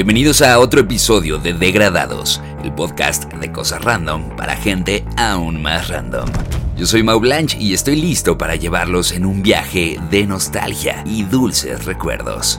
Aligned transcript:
Bienvenidos 0.00 0.40
a 0.40 0.58
otro 0.58 0.80
episodio 0.80 1.36
de 1.36 1.52
Degradados, 1.52 2.40
el 2.64 2.72
podcast 2.72 3.30
de 3.34 3.52
cosas 3.52 3.84
random 3.84 4.34
para 4.34 4.56
gente 4.56 5.04
aún 5.18 5.60
más 5.60 5.88
random. 5.88 6.26
Yo 6.74 6.86
soy 6.86 7.02
Mau 7.02 7.20
Blanche 7.20 7.58
y 7.60 7.74
estoy 7.74 7.96
listo 7.96 8.38
para 8.38 8.56
llevarlos 8.56 9.12
en 9.12 9.26
un 9.26 9.42
viaje 9.42 9.98
de 10.10 10.26
nostalgia 10.26 11.04
y 11.04 11.24
dulces 11.24 11.84
recuerdos. 11.84 12.58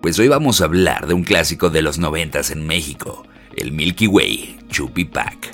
Pues 0.00 0.18
hoy 0.18 0.28
vamos 0.28 0.62
a 0.62 0.64
hablar 0.64 1.06
de 1.06 1.12
un 1.12 1.22
clásico 1.22 1.68
de 1.68 1.82
los 1.82 1.98
noventas 1.98 2.50
en 2.50 2.66
México, 2.66 3.26
el 3.54 3.70
Milky 3.70 4.06
Way 4.06 4.60
Chupi 4.70 5.04
Pack. 5.04 5.50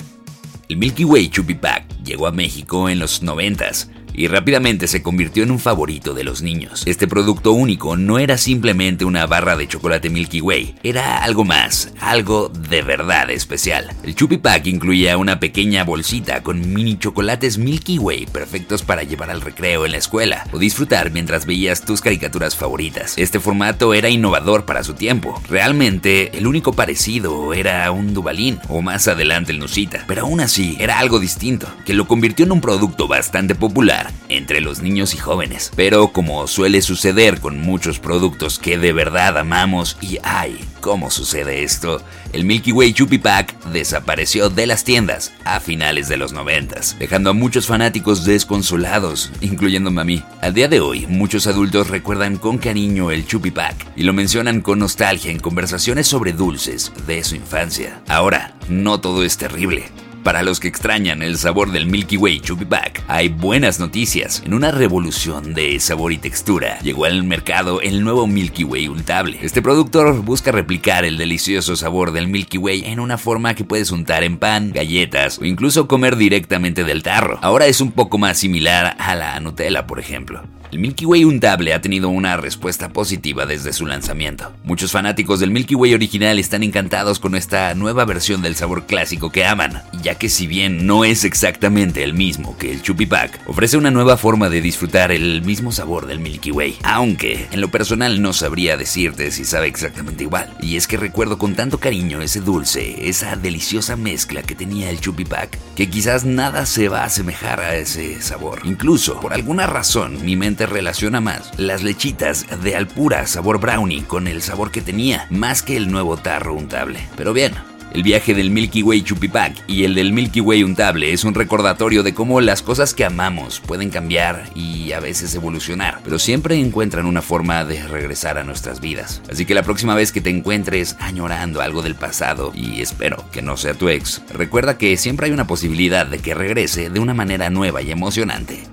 El 0.69 0.77
Milky 0.77 1.03
Way 1.03 1.27
Chupi 1.27 1.55
Pack 1.55 2.01
llegó 2.01 2.27
a 2.27 2.31
México 2.31 2.87
en 2.87 2.99
los 2.99 3.21
noventas 3.23 3.89
y 4.17 4.27
rápidamente 4.27 4.87
se 4.87 5.01
convirtió 5.01 5.43
en 5.43 5.51
un 5.51 5.59
favorito 5.59 6.13
de 6.13 6.25
los 6.25 6.41
niños. 6.41 6.83
Este 6.85 7.07
producto 7.07 7.53
único 7.53 7.95
no 7.95 8.19
era 8.19 8.37
simplemente 8.37 9.05
una 9.05 9.27
barra 9.27 9.55
de 9.55 9.67
chocolate 9.67 10.09
Milky 10.09 10.41
Way, 10.41 10.75
era 10.83 11.23
algo 11.23 11.45
más, 11.45 11.93
algo 12.01 12.49
de 12.49 12.81
verdad 12.81 13.29
especial. 13.29 13.93
El 14.03 14.15
Chupi 14.15 14.37
Pack 14.37 14.65
incluía 14.65 15.17
una 15.17 15.39
pequeña 15.39 15.83
bolsita 15.83 16.41
con 16.41 16.73
mini 16.73 16.97
chocolates 16.97 17.59
Milky 17.59 17.99
Way 17.99 18.25
perfectos 18.25 18.81
para 18.81 19.03
llevar 19.03 19.29
al 19.29 19.41
recreo 19.41 19.85
en 19.85 19.91
la 19.91 19.97
escuela 19.99 20.47
o 20.51 20.57
disfrutar 20.57 21.11
mientras 21.11 21.45
veías 21.45 21.85
tus 21.85 22.01
caricaturas 22.01 22.55
favoritas. 22.55 23.13
Este 23.17 23.39
formato 23.39 23.93
era 23.93 24.09
innovador 24.09 24.65
para 24.65 24.83
su 24.83 24.95
tiempo. 24.95 25.39
Realmente 25.47 26.35
el 26.35 26.47
único 26.47 26.73
parecido 26.73 27.53
era 27.53 27.91
un 27.91 28.15
Dubalín 28.15 28.59
o 28.67 28.81
más 28.81 29.07
adelante 29.07 29.51
el 29.51 29.59
Nusita, 29.59 30.05
pero 30.07 30.23
aún 30.23 30.39
así 30.39 30.75
era 30.79 30.97
algo 30.97 31.19
distinto, 31.19 31.67
que 31.85 31.93
lo 31.93 32.07
convirtió 32.07 32.45
en 32.45 32.51
un 32.51 32.61
producto 32.61 33.07
bastante 33.07 33.53
popular 33.53 34.06
entre 34.29 34.61
los 34.61 34.81
niños 34.81 35.13
y 35.13 35.17
jóvenes. 35.17 35.71
Pero 35.75 36.09
como 36.09 36.47
suele 36.47 36.81
suceder 36.81 37.39
con 37.39 37.59
muchos 37.59 37.99
productos 37.99 38.59
que 38.59 38.77
de 38.77 38.93
verdad 38.93 39.37
amamos 39.37 39.97
y 40.01 40.19
ay, 40.23 40.59
¿cómo 40.81 41.11
sucede 41.11 41.63
esto? 41.63 42.01
El 42.33 42.43
Milky 42.43 42.71
Way 42.71 42.93
Chupi 42.93 43.17
Pack 43.17 43.63
desapareció 43.71 44.49
de 44.49 44.67
las 44.67 44.83
tiendas 44.83 45.33
a 45.45 45.59
finales 45.59 46.07
de 46.09 46.17
los 46.17 46.33
90, 46.33 46.81
dejando 46.99 47.29
a 47.29 47.33
muchos 47.33 47.67
fanáticos 47.67 48.25
desconsolados, 48.25 49.31
incluyéndome 49.41 50.01
a 50.01 50.05
mí. 50.05 50.23
Al 50.41 50.53
día 50.53 50.67
de 50.67 50.79
hoy, 50.79 51.07
muchos 51.07 51.47
adultos 51.47 51.89
recuerdan 51.89 52.37
con 52.37 52.57
cariño 52.57 53.11
el 53.11 53.25
Chupi 53.25 53.51
Pack 53.51 53.87
y 53.95 54.03
lo 54.03 54.13
mencionan 54.13 54.61
con 54.61 54.79
nostalgia 54.79 55.31
en 55.31 55.39
conversaciones 55.39 56.07
sobre 56.07 56.33
dulces 56.33 56.91
de 57.05 57.23
su 57.23 57.35
infancia. 57.35 58.01
Ahora, 58.07 58.55
no 58.69 58.99
todo 58.99 59.23
es 59.23 59.37
terrible. 59.37 59.85
Para 60.27 60.43
los 60.43 60.59
que 60.59 60.67
extrañan 60.67 61.21
el 61.21 61.37
sabor 61.37 61.71
del 61.71 61.85
Milky 61.85 62.17
Way 62.17 62.41
Chubby 62.41 62.65
Back, 62.65 63.01
hay 63.07 63.29
buenas 63.29 63.79
noticias. 63.79 64.43
En 64.45 64.53
una 64.53 64.71
revolución 64.71 65.53
de 65.53 65.79
sabor 65.79 66.11
y 66.11 66.17
textura, 66.17 66.79
llegó 66.79 67.05
al 67.05 67.23
mercado 67.23 67.79
el 67.79 68.03
nuevo 68.03 68.27
Milky 68.27 68.65
Way 68.65 68.89
untable. 68.89 69.39
Este 69.41 69.61
productor 69.61 70.21
busca 70.25 70.51
replicar 70.51 71.05
el 71.05 71.17
delicioso 71.17 71.77
sabor 71.77 72.11
del 72.11 72.27
Milky 72.27 72.57
Way 72.57 72.87
en 72.87 72.99
una 72.99 73.17
forma 73.17 73.55
que 73.55 73.63
puedes 73.63 73.89
untar 73.91 74.25
en 74.25 74.37
pan, 74.37 74.73
galletas 74.73 75.39
o 75.39 75.45
incluso 75.45 75.87
comer 75.87 76.17
directamente 76.17 76.83
del 76.83 77.03
tarro. 77.03 77.39
Ahora 77.41 77.67
es 77.67 77.79
un 77.79 77.93
poco 77.93 78.17
más 78.17 78.37
similar 78.37 78.97
a 78.99 79.15
la 79.15 79.39
Nutella, 79.39 79.87
por 79.87 79.97
ejemplo. 79.97 80.43
El 80.69 80.79
Milky 80.79 81.05
Way 81.05 81.23
untable 81.23 81.73
ha 81.73 81.79
tenido 81.79 82.09
una 82.09 82.35
respuesta 82.35 82.89
positiva 82.89 83.45
desde 83.45 83.71
su 83.71 83.85
lanzamiento. 83.85 84.51
Muchos 84.65 84.91
fanáticos 84.91 85.39
del 85.39 85.49
Milky 85.49 85.75
Way 85.75 85.93
original 85.93 86.39
están 86.39 86.61
encantados 86.61 87.19
con 87.19 87.35
esta 87.35 87.73
nueva 87.73 88.03
versión 88.03 88.41
del 88.41 88.57
sabor 88.57 88.85
clásico 88.85 89.31
que 89.31 89.45
aman, 89.45 89.81
ya 90.03 90.15
que 90.15 90.27
si 90.27 90.45
bien 90.45 90.85
no 90.85 91.05
es 91.05 91.23
exactamente 91.23 92.03
el 92.03 92.13
mismo 92.13 92.57
que 92.57 92.69
el 92.69 92.81
Chupi 92.81 93.05
Pack, 93.05 93.39
ofrece 93.47 93.77
una 93.77 93.91
nueva 93.91 94.17
forma 94.17 94.49
de 94.49 94.59
disfrutar 94.59 95.13
el 95.13 95.41
mismo 95.41 95.71
sabor 95.71 96.05
del 96.05 96.19
Milky 96.19 96.51
Way, 96.51 96.79
aunque 96.83 97.47
en 97.49 97.61
lo 97.61 97.71
personal 97.71 98.21
no 98.21 98.33
sabría 98.33 98.75
decirte 98.75 99.31
si 99.31 99.45
sabe 99.45 99.67
exactamente 99.67 100.23
igual. 100.23 100.53
Y 100.61 100.75
es 100.75 100.85
que 100.85 100.97
recuerdo 100.97 101.37
con 101.37 101.55
tanto 101.55 101.79
cariño 101.79 102.21
ese 102.21 102.41
dulce, 102.41 103.07
esa 103.07 103.37
deliciosa 103.37 103.95
mezcla 103.95 104.43
que 104.43 104.55
tenía 104.55 104.89
el 104.89 104.99
Chupi 104.99 105.23
Pack, 105.23 105.57
que 105.77 105.89
quizás 105.89 106.25
nada 106.25 106.65
se 106.65 106.89
va 106.89 107.03
a 107.03 107.05
asemejar 107.05 107.61
a 107.61 107.77
ese 107.77 108.21
sabor. 108.21 108.59
Incluso, 108.65 109.21
por 109.21 109.33
alguna 109.33 109.65
razón, 109.65 110.25
mi 110.25 110.35
mente 110.35 110.56
relaciona 110.65 111.21
más 111.21 111.51
las 111.57 111.83
lechitas 111.83 112.45
de 112.63 112.75
Alpura 112.75 113.27
sabor 113.27 113.59
brownie 113.59 114.03
con 114.03 114.27
el 114.27 114.41
sabor 114.41 114.71
que 114.71 114.81
tenía, 114.81 115.27
más 115.29 115.61
que 115.61 115.77
el 115.77 115.91
nuevo 115.91 116.17
tarro 116.17 116.53
untable. 116.53 116.99
Pero 117.15 117.33
bien, 117.33 117.53
el 117.93 118.03
viaje 118.03 118.33
del 118.33 118.51
Milky 118.51 118.83
Way 118.83 119.01
Chupipac 119.01 119.63
y 119.65 119.83
el 119.83 119.95
del 119.95 120.11
Milky 120.11 120.41
Way 120.41 120.63
Untable 120.63 121.13
es 121.13 121.23
un 121.23 121.33
recordatorio 121.33 122.03
de 122.03 122.13
cómo 122.13 122.41
las 122.41 122.61
cosas 122.61 122.93
que 122.93 123.05
amamos 123.05 123.59
pueden 123.59 123.89
cambiar 123.89 124.43
y 124.55 124.91
a 124.91 124.99
veces 124.99 125.33
evolucionar, 125.33 126.01
pero 126.03 126.19
siempre 126.19 126.59
encuentran 126.59 127.05
una 127.05 127.21
forma 127.21 127.63
de 127.65 127.81
regresar 127.87 128.37
a 128.37 128.43
nuestras 128.43 128.81
vidas. 128.81 129.21
Así 129.31 129.45
que 129.45 129.55
la 129.55 129.63
próxima 129.63 129.95
vez 129.95 130.11
que 130.11 130.21
te 130.21 130.29
encuentres 130.29 130.95
añorando 130.99 131.61
algo 131.61 131.81
del 131.81 131.95
pasado, 131.95 132.51
y 132.53 132.81
espero 132.81 133.23
que 133.31 133.41
no 133.41 133.57
sea 133.57 133.73
tu 133.73 133.89
ex, 133.89 134.21
recuerda 134.31 134.77
que 134.77 134.97
siempre 134.97 135.27
hay 135.27 135.31
una 135.31 135.47
posibilidad 135.47 136.05
de 136.05 136.19
que 136.19 136.35
regrese 136.35 136.89
de 136.89 136.99
una 136.99 137.13
manera 137.13 137.49
nueva 137.49 137.81
y 137.81 137.91
emocionante. 137.91 138.66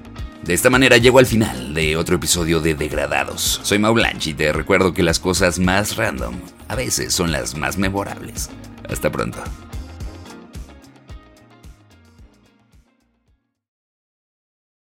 De 0.44 0.53
esta 0.53 0.69
manera 0.69 0.99
llego 0.99 1.19
al 1.19 1.25
final 1.25 1.72
de 1.72 1.97
otro 1.97 2.16
episodio 2.16 2.60
de 2.60 2.75
Degradados. 2.75 3.60
Soy 3.62 3.78
Mau 3.78 3.94
Blanche 3.94 4.31
y 4.31 4.34
te 4.34 4.53
recuerdo 4.53 4.93
que 4.93 5.03
las 5.03 5.19
cosas 5.19 5.59
más 5.59 5.97
random 5.97 6.34
a 6.69 6.75
veces 6.75 7.15
son 7.15 7.32
las 7.32 7.56
más 7.56 7.78
memorables. 7.78 8.50
Hasta 8.87 9.10
pronto. 9.10 9.38